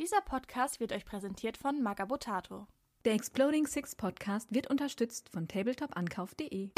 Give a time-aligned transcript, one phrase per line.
[0.00, 2.66] Dieser Podcast wird euch präsentiert von Magabotato.
[3.04, 6.70] Der Exploding Six Podcast wird unterstützt von tabletop-ankauf.de.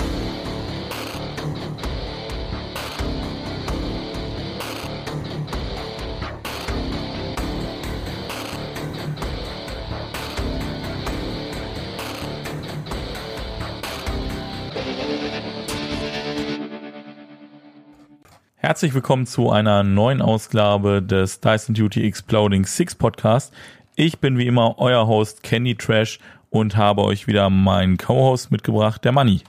[18.65, 23.53] Herzlich willkommen zu einer neuen Ausgabe des Dyson Duty Exploding Six Podcast.
[23.97, 29.05] Ich bin wie immer euer Host Kenny Trash und habe euch wieder meinen Co-Host mitgebracht,
[29.05, 29.41] der Manni.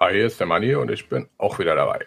[0.00, 2.04] Hi, hier ist der Manni und ich bin auch wieder dabei.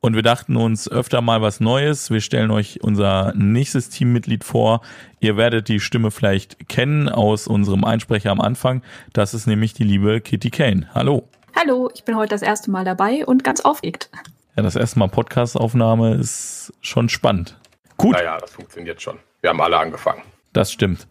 [0.00, 2.10] Und wir dachten uns öfter mal was Neues.
[2.10, 4.80] Wir stellen euch unser nächstes Teammitglied vor.
[5.20, 8.82] Ihr werdet die Stimme vielleicht kennen aus unserem Einsprecher am Anfang.
[9.12, 10.88] Das ist nämlich die liebe Kitty Kane.
[10.94, 11.28] Hallo.
[11.54, 14.10] Hallo, ich bin heute das erste Mal dabei und ganz aufgeregt.
[14.56, 17.58] Ja, das erste Mal Podcast-Aufnahme ist schon spannend.
[17.98, 18.14] Gut.
[18.14, 19.18] Naja, das funktioniert schon.
[19.42, 20.22] Wir haben alle angefangen.
[20.54, 21.06] Das stimmt.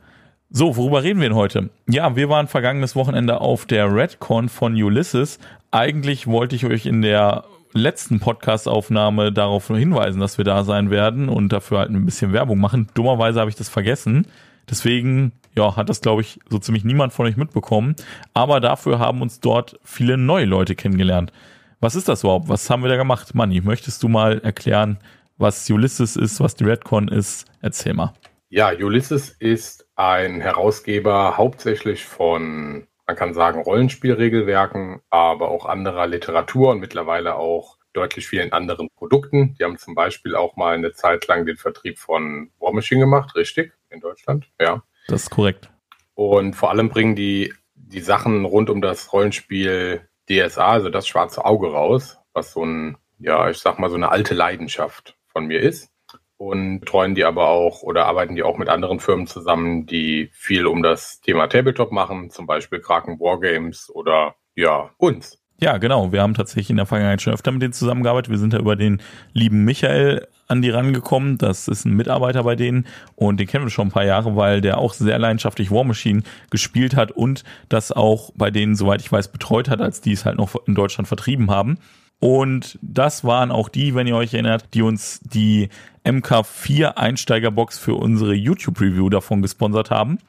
[0.50, 1.70] So, worüber reden wir denn heute?
[1.88, 5.38] Ja, wir waren vergangenes Wochenende auf der Redcon von Ulysses.
[5.70, 11.30] Eigentlich wollte ich euch in der letzten Podcast-Aufnahme darauf hinweisen, dass wir da sein werden
[11.30, 12.88] und dafür halt ein bisschen Werbung machen.
[12.96, 14.26] Dummerweise habe ich das vergessen.
[14.68, 17.96] Deswegen, ja, hat das, glaube ich, so ziemlich niemand von euch mitbekommen.
[18.34, 21.32] Aber dafür haben uns dort viele neue Leute kennengelernt.
[21.80, 22.50] Was ist das überhaupt?
[22.50, 23.36] Was haben wir da gemacht?
[23.36, 25.00] Manni, möchtest du mal erklären,
[25.38, 27.46] was Ulysses ist, was die Redcon ist?
[27.62, 28.14] Erzähl mal.
[28.50, 36.72] Ja, Ulysses ist ein Herausgeber hauptsächlich von, man kann sagen, Rollenspielregelwerken, aber auch anderer Literatur
[36.72, 39.56] und mittlerweile auch deutlich vielen anderen Produkten.
[39.60, 43.36] Die haben zum Beispiel auch mal eine Zeit lang den Vertrieb von War Machine gemacht,
[43.36, 43.74] richtig?
[43.90, 44.84] In Deutschland, ja.
[45.08, 45.70] Das ist korrekt.
[46.14, 51.46] Und vor allem bringen die die Sachen rund um das Rollenspiel DSA, also das schwarze
[51.46, 55.62] Auge raus, was so ein, ja, ich sag mal, so eine alte Leidenschaft von mir
[55.62, 55.90] ist.
[56.38, 60.68] Und betreuen die aber auch oder arbeiten die auch mit anderen Firmen zusammen, die viel
[60.68, 65.42] um das Thema Tabletop machen, zum Beispiel Kraken Wargames oder ja, uns.
[65.62, 66.12] Ja, genau.
[66.12, 68.30] Wir haben tatsächlich in der Vergangenheit schon öfter mit denen zusammengearbeitet.
[68.30, 69.02] Wir sind da über den
[69.34, 71.38] lieben Michael an die rangekommen.
[71.38, 72.86] Das ist ein Mitarbeiter bei denen
[73.16, 76.24] und den kennen wir schon ein paar Jahre, weil der auch sehr leidenschaftlich War Machine
[76.50, 80.26] gespielt hat und das auch bei denen, soweit ich weiß, betreut hat, als die es
[80.26, 81.78] halt noch in Deutschland vertrieben haben.
[82.20, 85.70] Und das waren auch die, wenn ihr euch erinnert, die uns die
[86.06, 90.20] MK4 Einsteigerbox für unsere YouTube-Review davon gesponsert haben.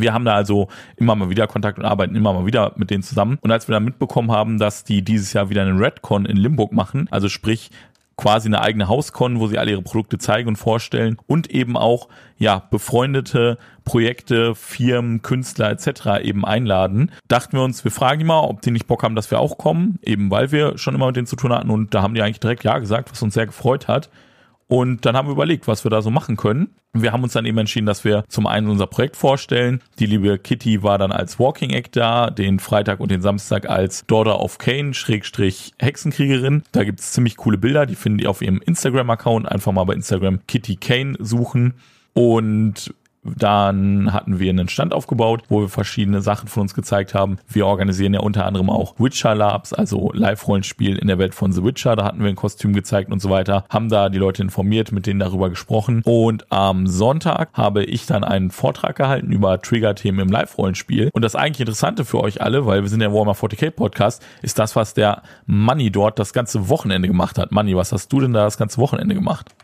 [0.00, 3.02] Wir haben da also immer mal wieder Kontakt und arbeiten immer mal wieder mit denen
[3.02, 3.38] zusammen.
[3.40, 6.72] Und als wir dann mitbekommen haben, dass die dieses Jahr wieder einen Redcon in Limburg
[6.72, 7.70] machen, also sprich
[8.16, 12.08] quasi eine eigene Hauscon, wo sie alle ihre Produkte zeigen und vorstellen und eben auch
[12.38, 16.22] ja befreundete Projekte, Firmen, Künstler etc.
[16.22, 17.12] eben einladen.
[17.28, 19.58] Dachten wir uns, wir fragen die mal, ob die nicht Bock haben, dass wir auch
[19.58, 22.22] kommen, eben weil wir schon immer mit denen zu tun hatten und da haben die
[22.22, 24.08] eigentlich direkt ja gesagt, was uns sehr gefreut hat.
[24.68, 26.74] Und dann haben wir überlegt, was wir da so machen können.
[26.92, 29.80] Wir haben uns dann eben entschieden, dass wir zum einen unser Projekt vorstellen.
[29.98, 34.04] Die liebe Kitty war dann als Walking Act da, den Freitag und den Samstag als
[34.06, 36.62] Daughter of Kane, Schrägstrich Hexenkriegerin.
[36.72, 39.46] Da gibt es ziemlich coole Bilder, die finden die auf ihrem Instagram-Account.
[39.46, 41.74] Einfach mal bei Instagram Kitty Kane suchen.
[42.14, 42.94] Und
[43.36, 47.38] dann hatten wir einen Stand aufgebaut, wo wir verschiedene Sachen von uns gezeigt haben.
[47.48, 51.62] Wir organisieren ja unter anderem auch Witcher Labs, also Live-Rollenspiel in der Welt von The
[51.62, 51.96] Witcher.
[51.96, 53.64] Da hatten wir ein Kostüm gezeigt und so weiter.
[53.68, 56.02] Haben da die Leute informiert, mit denen darüber gesprochen.
[56.04, 61.10] Und am Sonntag habe ich dann einen Vortrag gehalten über Trigger-Themen im Live-Rollenspiel.
[61.12, 64.58] Und das eigentlich Interessante für euch alle, weil wir sind ja Warhammer 40k Podcast, ist
[64.58, 67.50] das, was der Money dort das ganze Wochenende gemacht hat.
[67.50, 69.54] Money, was hast du denn da das ganze Wochenende gemacht?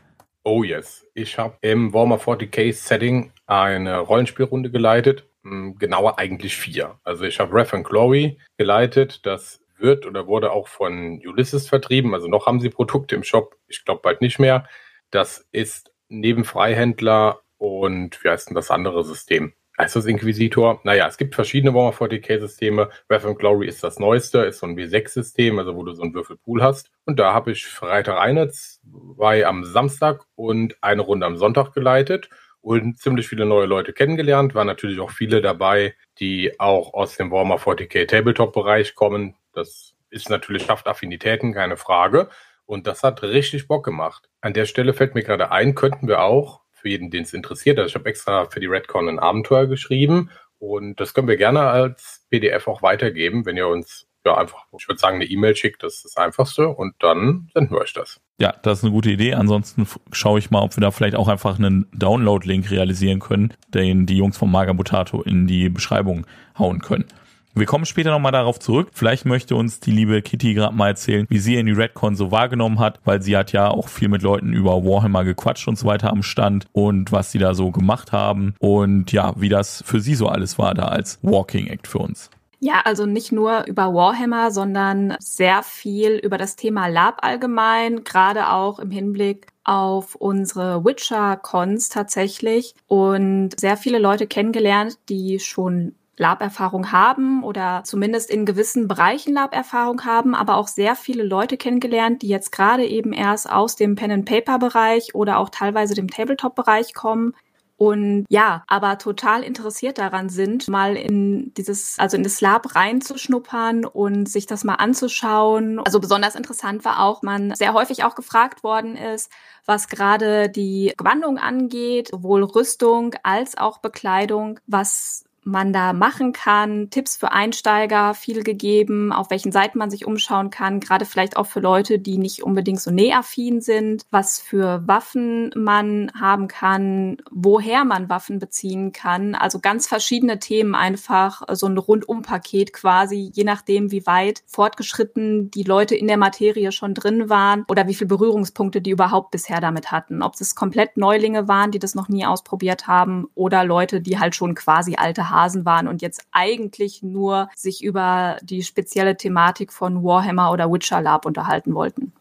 [0.45, 1.02] Oh yes.
[1.15, 5.29] Ich habe im Warhammer 40k Setting eine Rollenspielrunde geleitet.
[5.43, 6.99] Hm, genauer eigentlich vier.
[7.05, 9.27] Also ich habe Ref and Glory geleitet.
[9.27, 12.15] Das wird oder wurde auch von Ulysses vertrieben.
[12.15, 13.57] Also noch haben sie Produkte im Shop.
[13.67, 14.67] Ich glaube bald nicht mehr.
[15.11, 19.53] Das ist neben Freihändler und wie heißt denn das andere System?
[19.83, 20.81] Heißt das Inquisitor?
[20.85, 22.89] Naja, es gibt verschiedene Warhammer 40k-Systeme.
[23.09, 26.15] Wrath and Glory ist das neueste, ist so ein W6-System, also wo du so einen
[26.15, 26.93] Würfelpool hast.
[27.05, 32.31] Und da habe ich Freitag eine, zwei am Samstag und eine Runde am Sonntag geleitet
[32.61, 34.55] und ziemlich viele neue Leute kennengelernt.
[34.55, 39.35] Waren natürlich auch viele dabei, die auch aus dem Warhammer 40k Tabletop-Bereich kommen.
[39.53, 42.29] Das ist natürlich, schafft Affinitäten, keine Frage.
[42.67, 44.31] Und das hat richtig Bock gemacht.
[44.43, 47.79] An der Stelle fällt mir gerade ein, könnten wir auch für jeden, den es interessiert.
[47.79, 51.61] Also ich habe extra für die Redcon ein Abenteuer geschrieben und das können wir gerne
[51.61, 55.83] als PDF auch weitergeben, wenn ihr uns ja einfach, ich würde sagen, eine E-Mail schickt,
[55.83, 58.21] das ist das Einfachste und dann senden wir euch das.
[58.39, 59.35] Ja, das ist eine gute Idee.
[59.35, 64.07] Ansonsten schaue ich mal, ob wir da vielleicht auch einfach einen Download-Link realisieren können, den
[64.07, 66.27] die Jungs vom Magabotato in die Beschreibung
[66.59, 67.07] hauen können.
[67.55, 68.89] Wir kommen später nochmal darauf zurück.
[68.95, 72.31] Vielleicht möchte uns die liebe Kitty gerade mal erzählen, wie sie in die Redcon so
[72.31, 75.87] wahrgenommen hat, weil sie hat ja auch viel mit Leuten über Warhammer gequatscht und so
[75.87, 80.01] weiter am Stand und was sie da so gemacht haben und ja, wie das für
[80.01, 82.31] sie so alles war da als Walking Act für uns.
[82.59, 88.51] Ja, also nicht nur über Warhammer, sondern sehr viel über das Thema Lab allgemein, gerade
[88.51, 96.93] auch im Hinblick auf unsere Witcher-Cons tatsächlich und sehr viele Leute kennengelernt, die schon Lab-Erfahrung
[96.93, 102.29] haben oder zumindest in gewissen Bereichen Lab-Erfahrung haben, aber auch sehr viele Leute kennengelernt, die
[102.29, 107.35] jetzt gerade eben erst aus dem Pen-and-Paper-Bereich oder auch teilweise dem Tabletop-Bereich kommen,
[107.83, 113.85] und ja, aber total interessiert daran sind, mal in dieses, also in das Lab reinzuschnuppern
[113.85, 115.81] und sich das mal anzuschauen.
[115.81, 119.33] Also besonders interessant war auch, man sehr häufig auch gefragt worden ist,
[119.67, 126.91] was gerade die Gewandung angeht, sowohl Rüstung als auch Bekleidung, was man da machen kann,
[126.91, 131.47] Tipps für Einsteiger viel gegeben, auf welchen Seiten man sich umschauen kann, gerade vielleicht auch
[131.47, 137.85] für Leute, die nicht unbedingt so nähaffin sind, was für Waffen man haben kann, woher
[137.85, 143.91] man Waffen beziehen kann, also ganz verschiedene Themen einfach, so ein Rundumpaket quasi, je nachdem,
[143.91, 148.81] wie weit fortgeschritten die Leute in der Materie schon drin waren oder wie viele Berührungspunkte
[148.81, 152.87] die überhaupt bisher damit hatten, ob es komplett Neulinge waren, die das noch nie ausprobiert
[152.87, 157.83] haben oder Leute, die halt schon quasi alte Hasen waren und jetzt eigentlich nur sich
[157.83, 162.13] über die spezielle Thematik von Warhammer oder Witcher Lab unterhalten wollten.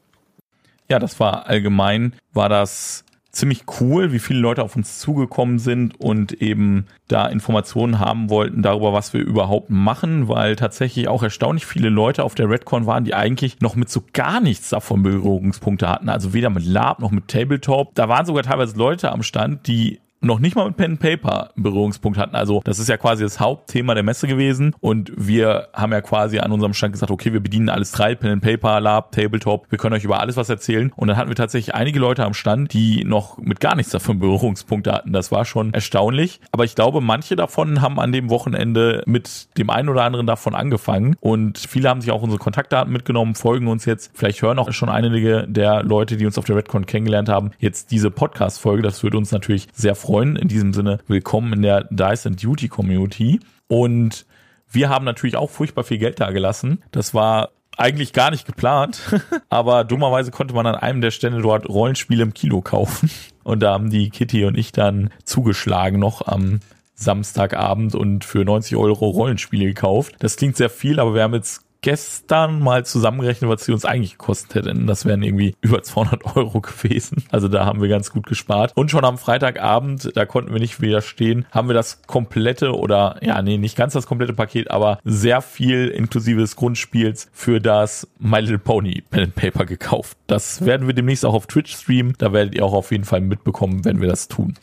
[0.89, 5.99] Ja, das war allgemein, war das ziemlich cool, wie viele Leute auf uns zugekommen sind
[5.99, 11.65] und eben da Informationen haben wollten darüber, was wir überhaupt machen, weil tatsächlich auch erstaunlich
[11.65, 15.87] viele Leute auf der Redcon waren, die eigentlich noch mit so gar nichts davon Berührungspunkte
[15.87, 16.09] hatten.
[16.09, 17.95] Also weder mit Lab noch mit Tabletop.
[17.95, 22.17] Da waren sogar teilweise Leute am Stand, die noch nicht mal mit Pen Paper Berührungspunkt
[22.17, 22.35] hatten.
[22.35, 24.75] Also das ist ja quasi das Hauptthema der Messe gewesen.
[24.79, 28.39] Und wir haben ja quasi an unserem Stand gesagt, okay, wir bedienen alles drei, Pen
[28.39, 30.91] Paper, Lab, Tabletop, wir können euch über alles was erzählen.
[30.95, 34.19] Und dann hatten wir tatsächlich einige Leute am Stand, die noch mit gar nichts davon
[34.19, 35.11] Berührungspunkte hatten.
[35.11, 39.69] Das war schon erstaunlich, aber ich glaube, manche davon haben an dem Wochenende mit dem
[39.69, 41.15] einen oder anderen davon angefangen.
[41.19, 44.89] Und viele haben sich auch unsere Kontaktdaten mitgenommen, folgen uns jetzt, vielleicht hören auch schon
[44.89, 49.03] einige der Leute, die uns auf der Redcon kennengelernt haben, jetzt diese Podcast Folge, das
[49.03, 50.35] würde uns natürlich sehr freuen freuen.
[50.35, 53.39] In diesem Sinne, willkommen in der Dice and Duty Community.
[53.69, 54.25] Und
[54.69, 56.83] wir haben natürlich auch furchtbar viel Geld da gelassen.
[56.91, 58.99] Das war eigentlich gar nicht geplant,
[59.49, 63.09] aber dummerweise konnte man an einem der Stände dort Rollenspiele im Kilo kaufen.
[63.45, 66.59] Und da haben die Kitty und ich dann zugeschlagen noch am
[66.93, 70.15] Samstagabend und für 90 Euro Rollenspiele gekauft.
[70.19, 74.17] Das klingt sehr viel, aber wir haben jetzt gestern mal zusammengerechnet, was sie uns eigentlich
[74.17, 74.87] gekostet hätten.
[74.87, 77.25] Das wären irgendwie über 200 Euro gewesen.
[77.31, 78.71] Also da haben wir ganz gut gespart.
[78.75, 83.41] Und schon am Freitagabend, da konnten wir nicht widerstehen, haben wir das komplette oder, ja,
[83.41, 88.39] nee, nicht ganz das komplette Paket, aber sehr viel inklusive des Grundspiels für das My
[88.39, 90.17] Little Pony Pen and Paper gekauft.
[90.27, 92.13] Das werden wir demnächst auch auf Twitch streamen.
[92.17, 94.55] Da werdet ihr auch auf jeden Fall mitbekommen, wenn wir das tun.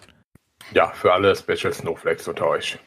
[0.72, 2.78] Ja, für alle Special Snowflakes unter euch.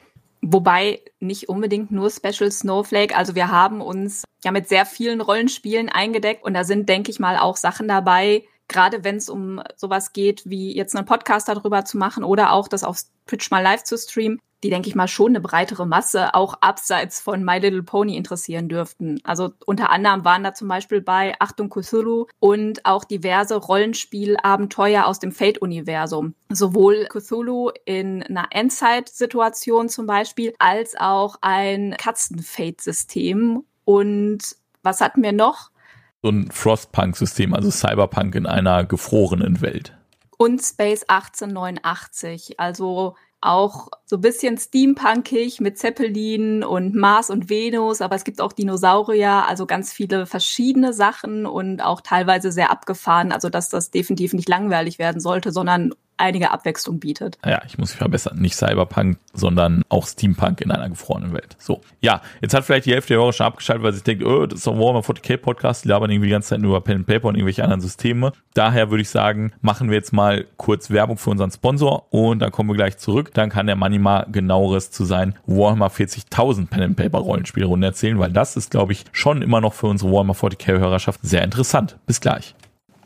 [0.41, 3.15] Wobei nicht unbedingt nur Special Snowflake.
[3.15, 7.19] Also wir haben uns ja mit sehr vielen Rollenspielen eingedeckt und da sind, denke ich
[7.19, 11.85] mal, auch Sachen dabei, gerade wenn es um sowas geht, wie jetzt einen Podcast darüber
[11.85, 15.07] zu machen oder auch das auf Twitch mal live zu streamen, die, denke ich mal,
[15.07, 19.19] schon eine breitere Masse auch abseits von My Little Pony interessieren dürften.
[19.23, 25.19] Also unter anderem waren da zum Beispiel bei Achtung Cthulhu und auch diverse Rollenspielabenteuer aus
[25.19, 26.35] dem Fate-Universum.
[26.49, 33.63] Sowohl Cthulhu in einer Endzeit-Situation zum Beispiel, als auch ein Katzen-Fate-System.
[33.83, 35.71] Und was hatten wir noch?
[36.21, 39.97] So ein Frostpunk-System, also Cyberpunk in einer gefrorenen Welt.
[40.37, 48.01] Und Space 1889, also auch so ein bisschen steampunkig mit Zeppelin und Mars und Venus,
[48.01, 53.31] aber es gibt auch Dinosaurier, also ganz viele verschiedene Sachen und auch teilweise sehr abgefahren,
[53.31, 57.37] also dass das definitiv nicht langweilig werden sollte, sondern einige Abwechslung bietet.
[57.45, 58.37] Ja, ich muss mich verbessern.
[58.39, 61.55] Nicht Cyberpunk, sondern auch Steampunk in einer gefrorenen Welt.
[61.59, 61.81] So.
[61.99, 64.59] Ja, jetzt hat vielleicht die Hälfte der Hörer schon abgeschaltet, weil sie denkt, oh, das
[64.59, 67.07] ist doch Warhammer 40k Podcast, die labern irgendwie die ganze Zeit nur über Pen and
[67.07, 68.33] Paper und irgendwelche anderen Systeme.
[68.53, 72.51] Daher würde ich sagen, machen wir jetzt mal kurz Werbung für unseren Sponsor und dann
[72.51, 73.31] kommen wir gleich zurück.
[73.33, 78.19] Dann kann der Manni mal genaueres zu sein Warhammer 40.000 Pen and Paper Rollenspielrunde erzählen,
[78.19, 81.97] weil das ist, glaube ich, schon immer noch für unsere Warhammer 40k Hörerschaft sehr interessant.
[82.05, 82.55] Bis gleich.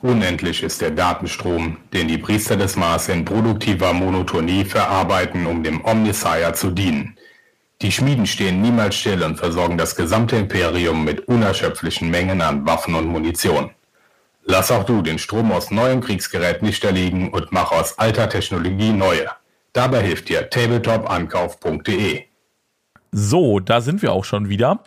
[0.06, 5.84] Unendlich ist der Datenstrom, den die Priester des Mars in produktiver Monotonie verarbeiten, um dem
[5.84, 7.18] Omnissiah zu dienen.
[7.82, 12.94] Die Schmieden stehen niemals still und versorgen das gesamte Imperium mit unerschöpflichen Mengen an Waffen
[12.94, 13.72] und Munition.
[14.44, 18.94] Lass auch du den Strom aus neuem Kriegsgerät nicht erliegen und mach aus alter Technologie
[18.94, 19.32] neue.
[19.74, 22.26] Dabei hilft dir tabletop-ankauf.de.
[23.12, 24.84] So, da sind wir auch schon wieder.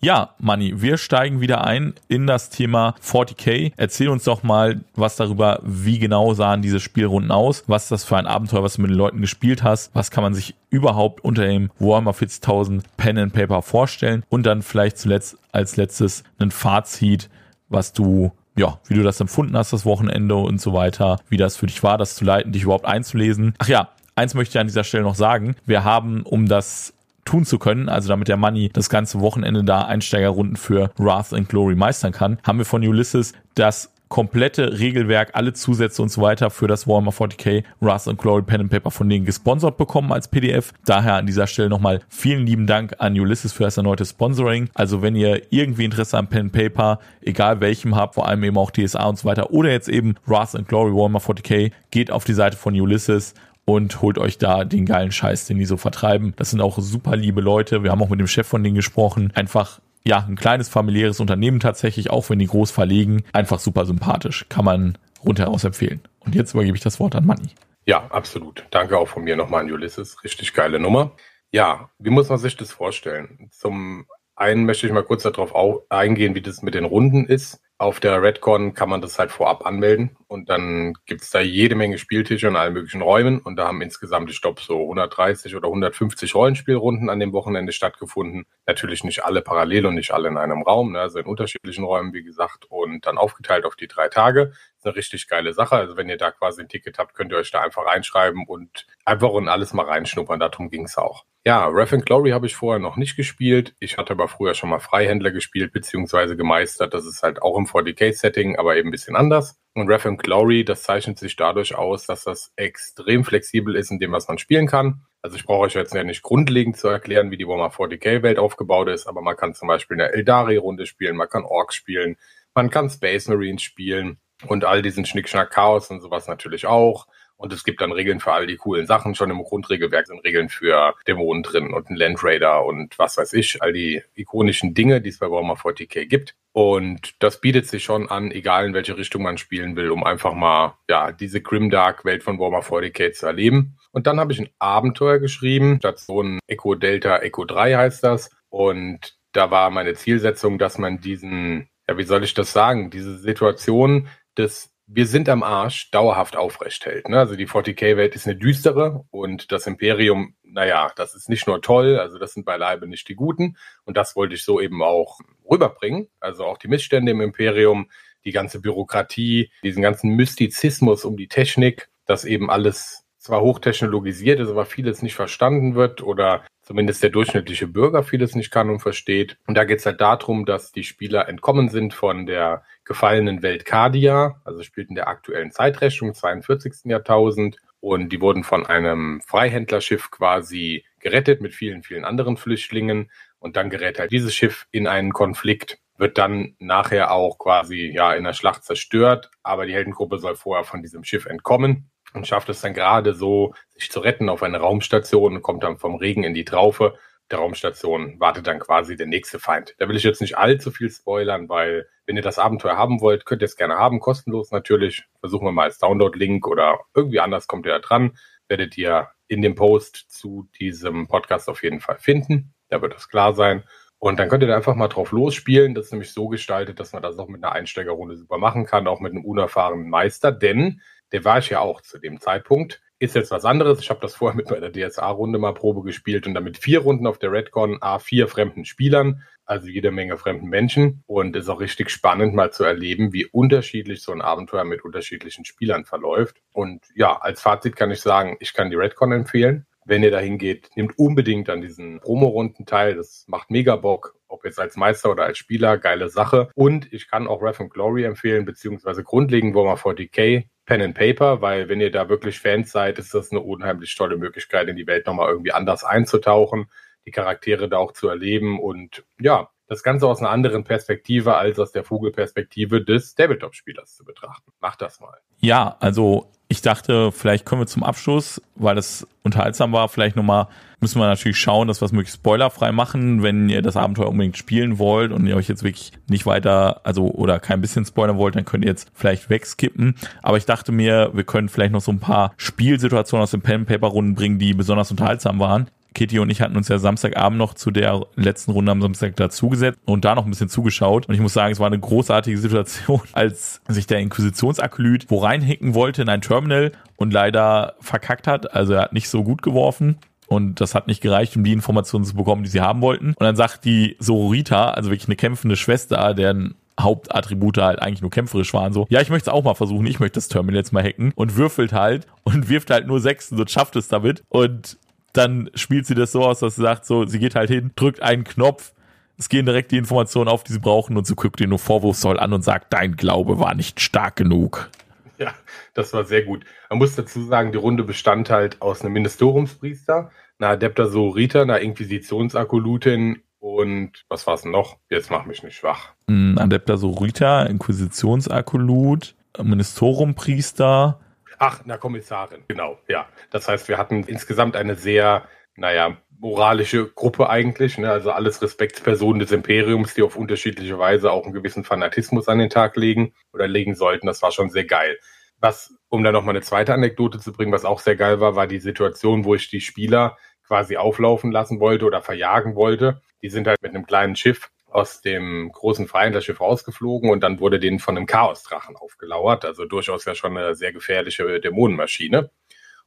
[0.00, 3.72] Ja, Manni, wir steigen wieder ein in das Thema 40k.
[3.76, 8.04] Erzähl uns doch mal was darüber, wie genau sahen diese Spielrunden aus, was ist das
[8.04, 11.24] für ein Abenteuer, was du mit den Leuten gespielt hast, was kann man sich überhaupt
[11.24, 16.52] unter dem Warhammer 40.000 Pen and Paper vorstellen und dann vielleicht zuletzt als letztes ein
[16.52, 17.28] Fazit,
[17.68, 21.56] was du ja, wie du das empfunden hast, das Wochenende und so weiter, wie das
[21.56, 23.54] für dich war, das zu leiten, dich überhaupt einzulesen.
[23.58, 25.56] Ach ja, eins möchte ich an dieser Stelle noch sagen.
[25.64, 26.92] Wir haben, um das
[27.28, 31.48] tun zu können, also damit der Money das ganze Wochenende da Einsteigerrunden für Wrath and
[31.48, 36.48] Glory meistern kann, haben wir von Ulysses das komplette Regelwerk, alle Zusätze und so weiter
[36.48, 40.28] für das Warhammer 40k Wrath and Glory Pen and Paper von denen gesponsert bekommen als
[40.28, 40.72] PDF.
[40.86, 44.70] Daher an dieser Stelle nochmal vielen lieben Dank an Ulysses für das erneute Sponsoring.
[44.72, 48.56] Also wenn ihr irgendwie Interesse am Pen and Paper, egal welchem habt, vor allem eben
[48.56, 52.24] auch DSA und so weiter oder jetzt eben Wrath and Glory Warhammer 40k, geht auf
[52.24, 53.34] die Seite von Ulysses
[53.68, 56.32] und holt euch da den geilen Scheiß, den die so vertreiben.
[56.36, 57.82] Das sind auch super liebe Leute.
[57.82, 59.30] Wir haben auch mit dem Chef von denen gesprochen.
[59.34, 63.24] Einfach ja, ein kleines familiäres Unternehmen tatsächlich, auch wenn die groß verlegen.
[63.34, 64.46] Einfach super sympathisch.
[64.48, 66.00] Kann man rundheraus empfehlen.
[66.20, 67.50] Und jetzt übergebe ich das Wort an Manni.
[67.84, 68.64] Ja, absolut.
[68.70, 70.24] Danke auch von mir nochmal an Ulysses.
[70.24, 71.12] Richtig geile Nummer.
[71.52, 73.50] Ja, wie muss man sich das vorstellen?
[73.50, 75.52] Zum einen möchte ich mal kurz darauf
[75.90, 77.60] eingehen, wie das mit den Runden ist.
[77.80, 81.96] Auf der Redcon kann man das halt vorab anmelden und dann gibt's da jede Menge
[81.98, 86.34] Spieltische in allen möglichen Räumen und da haben insgesamt, ich glaube, so 130 oder 150
[86.34, 88.46] Rollenspielrunden an dem Wochenende stattgefunden.
[88.66, 92.12] Natürlich nicht alle parallel und nicht alle in einem Raum, ne, also in unterschiedlichen Räumen,
[92.12, 94.54] wie gesagt, und dann aufgeteilt auf die drei Tage.
[94.88, 95.76] Eine richtig geile Sache.
[95.76, 98.86] Also wenn ihr da quasi ein Ticket habt, könnt ihr euch da einfach reinschreiben und
[99.04, 100.40] einfach und alles mal reinschnuppern.
[100.40, 101.26] Darum ging's auch.
[101.44, 103.74] Ja, Wrath and Glory habe ich vorher noch nicht gespielt.
[103.80, 106.94] Ich hatte aber früher schon mal Freihändler gespielt beziehungsweise gemeistert.
[106.94, 109.58] Das ist halt auch im 40k-Setting, aber eben ein bisschen anders.
[109.74, 113.98] Und Wrath and Glory, das zeichnet sich dadurch aus, dass das extrem flexibel ist in
[113.98, 115.02] dem, was man spielen kann.
[115.20, 118.88] Also ich brauche euch jetzt ja nicht grundlegend zu erklären, wie die Warhammer 40k-Welt aufgebaut
[118.88, 122.16] ist, aber man kann zum Beispiel eine Eldari-Runde spielen, man kann Orks spielen,
[122.54, 127.06] man kann Space Marines spielen und all diesen Schnickschnack Chaos und sowas natürlich auch.
[127.38, 129.14] Und es gibt dann Regeln für all die coolen Sachen.
[129.14, 133.32] Schon im Grundregelwerk sind Regeln für Dämonen drin und ein Land Raider und was weiß
[133.34, 133.62] ich.
[133.62, 136.34] All die ikonischen Dinge, die es bei Warhammer 40k gibt.
[136.50, 140.34] Und das bietet sich schon an, egal in welche Richtung man spielen will, um einfach
[140.34, 143.78] mal, ja, diese Grimdark Welt von Warhammer 40k zu erleben.
[143.92, 148.30] Und dann habe ich ein Abenteuer geschrieben, Station Echo Delta Echo 3 heißt das.
[148.48, 153.16] Und da war meine Zielsetzung, dass man diesen, ja, wie soll ich das sagen, diese
[153.16, 157.10] Situation des wir sind am Arsch dauerhaft aufrecht hält.
[157.10, 157.18] Ne?
[157.18, 161.98] Also die 40k-Welt ist eine düstere und das Imperium, naja, das ist nicht nur toll,
[161.98, 163.58] also das sind beileibe nicht die Guten.
[163.84, 166.08] Und das wollte ich so eben auch rüberbringen.
[166.20, 167.90] Also auch die Missstände im Imperium,
[168.24, 174.48] die ganze Bürokratie, diesen ganzen Mystizismus um die Technik, dass eben alles zwar hochtechnologisiert ist,
[174.48, 179.36] aber vieles nicht verstanden wird oder zumindest der durchschnittliche Bürger vieles nicht kann und versteht.
[179.46, 183.66] Und da geht es halt darum, dass die Spieler entkommen sind von der gefallenen Welt
[183.66, 186.84] Cardia, also spielt in der aktuellen Zeitrechnung, 42.
[186.84, 187.58] Jahrtausend.
[187.80, 193.10] Und die wurden von einem Freihändlerschiff quasi gerettet mit vielen, vielen anderen Flüchtlingen.
[193.40, 198.14] Und dann gerät halt dieses Schiff in einen Konflikt, wird dann nachher auch quasi ja
[198.14, 199.30] in der Schlacht zerstört.
[199.42, 203.54] Aber die Heldengruppe soll vorher von diesem Schiff entkommen und schafft es dann gerade so,
[203.74, 206.98] sich zu retten auf eine Raumstation und kommt dann vom Regen in die Traufe
[207.30, 209.74] der Raumstation wartet dann quasi der nächste Feind.
[209.78, 213.26] Da will ich jetzt nicht allzu viel spoilern, weil wenn ihr das Abenteuer haben wollt,
[213.26, 215.04] könnt ihr es gerne haben, kostenlos natürlich.
[215.20, 218.16] Versuchen wir mal als Download-Link oder irgendwie anders kommt ihr da dran.
[218.48, 222.54] Werdet ihr in dem Post zu diesem Podcast auf jeden Fall finden.
[222.70, 223.62] Da wird das klar sein.
[223.98, 225.74] Und dann könnt ihr da einfach mal drauf losspielen.
[225.74, 228.86] Das ist nämlich so gestaltet, dass man das auch mit einer Einsteigerrunde super machen kann,
[228.86, 230.80] auch mit einem unerfahrenen Meister, denn
[231.12, 232.80] der war ich ja auch zu dem Zeitpunkt.
[233.00, 233.78] Ist jetzt was anderes.
[233.80, 237.18] Ich habe das vorher mit meiner DSA-Runde mal Probe gespielt und damit vier Runden auf
[237.18, 241.04] der Redcon, A, vier fremden Spielern, also jede Menge fremden Menschen.
[241.06, 245.44] Und ist auch richtig spannend mal zu erleben, wie unterschiedlich so ein Abenteuer mit unterschiedlichen
[245.44, 246.42] Spielern verläuft.
[246.52, 249.64] Und ja, als Fazit kann ich sagen, ich kann die Redcon empfehlen.
[249.84, 252.96] Wenn ihr dahin geht, nehmt unbedingt an diesen Promo-Runden teil.
[252.96, 254.16] Das macht mega Bock.
[254.26, 256.50] Ob jetzt als Meister oder als Spieler, geile Sache.
[256.54, 261.40] Und ich kann auch Wrath and Glory empfehlen, beziehungsweise grundlegend Warhammer 40k Pen and Paper,
[261.40, 264.86] weil wenn ihr da wirklich Fans seid, ist das eine unheimlich tolle Möglichkeit, in die
[264.86, 266.66] Welt nochmal irgendwie anders einzutauchen,
[267.06, 271.58] die Charaktere da auch zu erleben und ja, das Ganze aus einer anderen Perspektive als
[271.58, 274.52] aus der Vogelperspektive des Tabletop-Spielers zu betrachten.
[274.60, 275.18] Macht das mal.
[275.38, 280.48] Ja, also ich dachte, vielleicht können wir zum Abschluss, weil das unterhaltsam war, vielleicht nochmal,
[280.80, 284.38] müssen wir natürlich schauen, dass wir es möglichst spoilerfrei machen, wenn ihr das Abenteuer unbedingt
[284.38, 288.34] spielen wollt und ihr euch jetzt wirklich nicht weiter, also oder kein bisschen spoilern wollt,
[288.34, 289.96] dann könnt ihr jetzt vielleicht wegskippen.
[290.22, 294.14] Aber ich dachte mir, wir können vielleicht noch so ein paar Spielsituationen aus den Pen-Paper-Runden
[294.14, 298.06] bringen, die besonders unterhaltsam waren Kitty und ich hatten uns ja Samstagabend noch zu der
[298.14, 301.08] letzten Runde am Samstag dazugesetzt und da noch ein bisschen zugeschaut.
[301.08, 305.74] Und ich muss sagen, es war eine großartige Situation, als sich der Inquisitionsakolyt wo reinhicken
[305.74, 308.54] wollte in ein Terminal und leider verkackt hat.
[308.54, 309.98] Also er hat nicht so gut geworfen.
[310.28, 313.08] Und das hat nicht gereicht, um die Informationen zu bekommen, die sie haben wollten.
[313.08, 318.10] Und dann sagt die Sororita, also wirklich eine kämpfende Schwester, deren Hauptattribute halt eigentlich nur
[318.10, 320.72] kämpferisch waren, so, ja, ich möchte es auch mal versuchen, ich möchte das Terminal jetzt
[320.72, 324.22] mal hacken und würfelt halt und wirft halt nur Sechsen und schafft es damit.
[324.28, 324.78] Und
[325.18, 328.00] dann spielt sie das so aus, dass sie sagt, so, sie geht halt hin, drückt
[328.00, 328.72] einen Knopf,
[329.18, 332.20] es gehen direkt die Informationen auf, die sie brauchen und sie guckt ihr nur vorwurfsvoll
[332.20, 334.70] an und sagt, dein Glaube war nicht stark genug.
[335.18, 335.34] Ja,
[335.74, 336.44] das war sehr gut.
[336.70, 341.58] Man muss dazu sagen, die Runde bestand halt aus einem Ministeriumspriester, einer Adepta Sorita, einer
[341.58, 344.76] Inquisitionsakolutin und was war es noch?
[344.88, 345.94] Jetzt mach mich nicht schwach.
[346.06, 351.00] Ein Adepta Sorita, Inquisitionsakolut, Ministeriumpriester.
[351.38, 353.06] Ach, einer Kommissarin, genau, ja.
[353.30, 357.90] Das heißt, wir hatten insgesamt eine sehr, naja, moralische Gruppe eigentlich, ne?
[357.90, 362.50] also alles Respektspersonen des Imperiums, die auf unterschiedliche Weise auch einen gewissen Fanatismus an den
[362.50, 364.06] Tag legen oder legen sollten.
[364.06, 364.98] Das war schon sehr geil.
[365.40, 368.48] Was, um da nochmal eine zweite Anekdote zu bringen, was auch sehr geil war, war
[368.48, 373.00] die Situation, wo ich die Spieler quasi auflaufen lassen wollte oder verjagen wollte.
[373.22, 377.58] Die sind halt mit einem kleinen Schiff aus dem großen Feindlerschiff rausgeflogen und dann wurde
[377.58, 379.44] denen von einem Chaosdrachen aufgelauert.
[379.44, 382.30] Also durchaus ja schon eine sehr gefährliche Dämonenmaschine.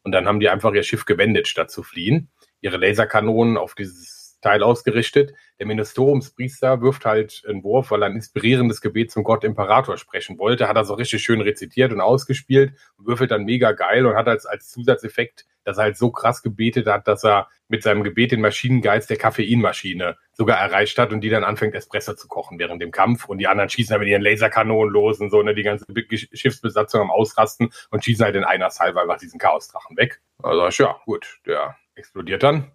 [0.03, 4.21] Und dann haben die einfach ihr Schiff gewendet, statt zu fliehen ihre Laserkanonen auf dieses
[4.41, 5.33] Teil ausgerichtet.
[5.60, 10.38] Der Ministeriumspriester wirft halt einen Wurf, weil er ein inspirierendes Gebet zum Gott Imperator sprechen
[10.38, 10.67] wollte.
[10.67, 14.27] Hat er so richtig schön rezitiert und ausgespielt und würfelt dann mega geil und hat
[14.27, 18.31] als, als Zusatzeffekt, dass er halt so krass gebetet hat, dass er mit seinem Gebet
[18.31, 22.81] den Maschinengeist der Koffeinmaschine sogar erreicht hat und die dann anfängt, Espresso zu kochen während
[22.81, 23.25] dem Kampf.
[23.25, 25.86] Und die anderen schießen dann mit ihren Laserkanonen los und so, ne, die ganze
[26.33, 30.21] Schiffsbesatzung am Ausrasten und schießen halt in einer Salve einfach diesen Chaosdrachen weg.
[30.41, 32.71] Also, ja, gut, der explodiert dann.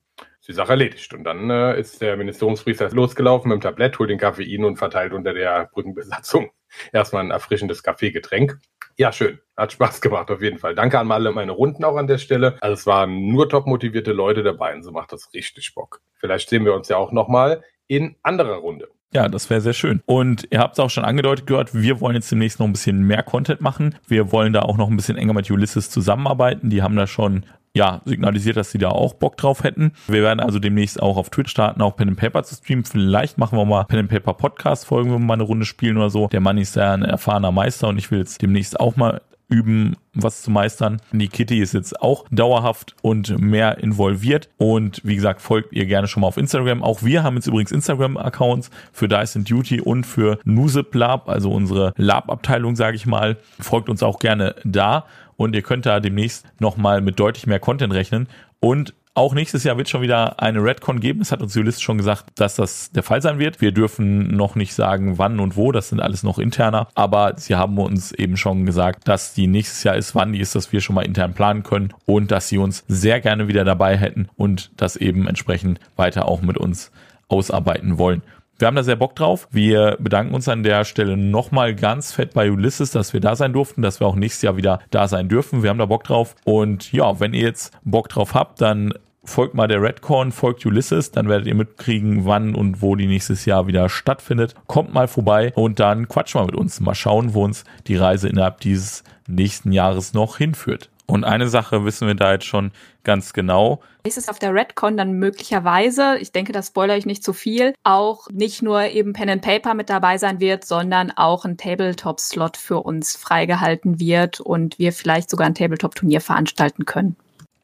[0.48, 1.12] Die Sache erledigt.
[1.12, 5.12] Und dann äh, ist der Ministeriumspriester losgelaufen mit dem Tablett, holt den Koffein und verteilt
[5.12, 6.50] unter der Brückenbesatzung
[6.92, 8.58] erstmal ein erfrischendes Kaffeegetränk.
[8.98, 9.38] Ja, schön.
[9.56, 10.74] Hat Spaß gemacht, auf jeden Fall.
[10.74, 12.56] Danke an alle meine Runden auch an der Stelle.
[12.60, 16.00] Also es waren nur top motivierte Leute dabei und so macht das richtig Bock.
[16.14, 18.88] Vielleicht sehen wir uns ja auch nochmal in anderer Runde.
[19.12, 20.02] Ja, das wäre sehr schön.
[20.06, 23.02] Und ihr habt es auch schon angedeutet gehört, wir wollen jetzt demnächst noch ein bisschen
[23.02, 23.96] mehr Content machen.
[24.06, 26.70] Wir wollen da auch noch ein bisschen enger mit Ulysses zusammenarbeiten.
[26.70, 27.44] Die haben da schon
[27.76, 29.92] ja, signalisiert, dass sie da auch Bock drauf hätten.
[30.08, 32.86] Wir werden also demnächst auch auf Twitch starten, auch Pen and Paper zu streamen.
[32.86, 35.98] Vielleicht machen wir mal Pen and Paper Podcast Folgen, wenn wir mal eine Runde spielen
[35.98, 36.28] oder so.
[36.28, 39.96] Der Mann ist ja ein erfahrener Meister und ich will jetzt demnächst auch mal üben,
[40.14, 41.00] was zu meistern.
[41.12, 44.48] Die Kitty ist jetzt auch dauerhaft und mehr involviert.
[44.56, 46.82] Und wie gesagt, folgt ihr gerne schon mal auf Instagram.
[46.82, 51.52] Auch wir haben jetzt übrigens Instagram-Accounts für Dice and Duty und für Nusip Lab, also
[51.52, 53.36] unsere Lab-Abteilung, sage ich mal.
[53.60, 55.04] Folgt uns auch gerne da
[55.36, 58.28] und ihr könnt da demnächst nochmal mit deutlich mehr Content rechnen.
[58.60, 61.22] Und auch nächstes Jahr wird schon wieder eine Redcon geben.
[61.22, 63.62] Es hat uns Ulysses schon gesagt, dass das der Fall sein wird.
[63.62, 65.72] Wir dürfen noch nicht sagen, wann und wo.
[65.72, 66.88] Das sind alles noch interner.
[66.94, 70.14] Aber sie haben uns eben schon gesagt, dass die nächstes Jahr ist.
[70.14, 73.20] Wann die ist, dass wir schon mal intern planen können und dass sie uns sehr
[73.22, 76.92] gerne wieder dabei hätten und das eben entsprechend weiter auch mit uns
[77.28, 78.22] ausarbeiten wollen.
[78.58, 79.48] Wir haben da sehr Bock drauf.
[79.50, 83.52] Wir bedanken uns an der Stelle nochmal ganz fett bei Ulysses, dass wir da sein
[83.52, 85.62] durften, dass wir auch nächstes Jahr wieder da sein dürfen.
[85.62, 86.34] Wir haben da Bock drauf.
[86.44, 91.10] Und ja, wenn ihr jetzt Bock drauf habt, dann folgt mal der Redcorn, folgt Ulysses,
[91.10, 94.54] dann werdet ihr mitkriegen, wann und wo die nächstes Jahr wieder stattfindet.
[94.66, 96.80] Kommt mal vorbei und dann quatsch mal mit uns.
[96.80, 100.88] Mal schauen, wo uns die Reise innerhalb dieses nächsten Jahres noch hinführt.
[101.06, 102.72] Und eine Sache wissen wir da jetzt schon
[103.04, 103.80] ganz genau.
[104.04, 108.28] Nächstes auf der Redcon dann möglicherweise, ich denke, das spoilere ich nicht zu viel, auch
[108.30, 112.80] nicht nur eben Pen and Paper mit dabei sein wird, sondern auch ein Tabletop-Slot für
[112.80, 117.16] uns freigehalten wird und wir vielleicht sogar ein Tabletop-Turnier veranstalten können.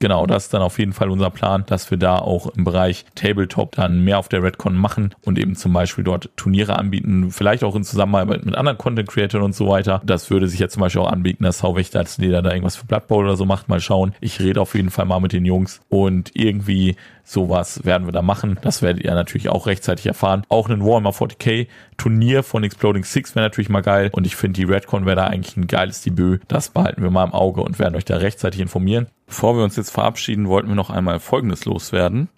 [0.02, 3.04] Genau, das ist dann auf jeden Fall unser Plan, dass wir da auch im Bereich
[3.14, 7.62] Tabletop dann mehr auf der Redcon machen und eben zum Beispiel dort Turniere anbieten, vielleicht
[7.62, 10.02] auch in Zusammenarbeit mit anderen Content Creators und so weiter.
[10.04, 12.84] Das würde sich ja zum Beispiel auch anbieten, dass Hauwächter als Leder da irgendwas für
[12.84, 13.68] Blood Bowl oder so macht.
[13.68, 14.12] Mal schauen.
[14.20, 18.22] Ich rede auf jeden Fall mal mit den Jungs und irgendwie Sowas werden wir da
[18.22, 18.58] machen.
[18.62, 20.44] Das werdet ihr natürlich auch rechtzeitig erfahren.
[20.48, 24.10] Auch ein Warhammer 40k Turnier von Exploding Six wäre natürlich mal geil.
[24.12, 26.42] Und ich finde, die Redcon wäre da eigentlich ein geiles Debüt.
[26.48, 29.06] Das behalten wir mal im Auge und werden euch da rechtzeitig informieren.
[29.26, 32.28] Bevor wir uns jetzt verabschieden, wollten wir noch einmal Folgendes loswerden.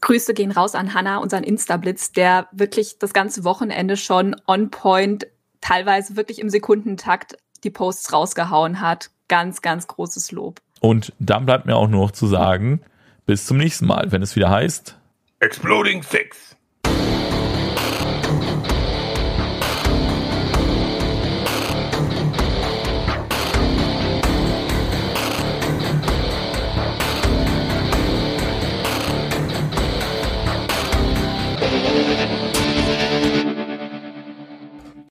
[0.00, 5.26] Grüße gehen raus an Hanna, unseren Insta-Blitz, der wirklich das ganze Wochenende schon on point,
[5.60, 9.10] teilweise wirklich im Sekundentakt die Posts rausgehauen hat.
[9.26, 10.60] Ganz, ganz großes Lob.
[10.80, 12.80] Und dann bleibt mir auch nur noch zu sagen,
[13.28, 14.96] bis zum nächsten Mal, wenn es wieder heißt
[15.40, 16.56] Exploding Six.